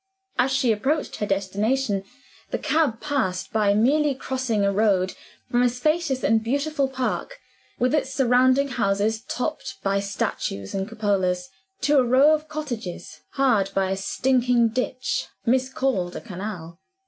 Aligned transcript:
As 0.39 0.49
she 0.51 0.71
approached 0.71 1.17
her 1.17 1.27
destination, 1.27 2.03
the 2.49 2.57
cab 2.57 3.01
passed 3.01 3.53
by 3.53 3.75
merely 3.75 4.15
crossing 4.15 4.65
a 4.65 4.73
road 4.73 5.13
from 5.51 5.61
a 5.61 5.69
spacious 5.69 6.23
and 6.23 6.43
beautiful 6.43 6.87
Park, 6.87 7.37
with 7.77 7.93
its 7.93 8.11
surrounding 8.11 8.69
houses 8.69 9.21
topped 9.21 9.75
by 9.83 9.99
statues 9.99 10.73
and 10.73 10.89
cupolas, 10.89 11.49
to 11.81 11.99
a 11.99 12.03
row 12.03 12.33
of 12.33 12.47
cottages, 12.47 13.21
hard 13.33 13.69
by 13.75 13.91
a 13.91 13.95
stinking 13.95 14.69
ditch 14.69 15.27
miscalled 15.45 16.15
a 16.15 16.21
canal. 16.21 16.79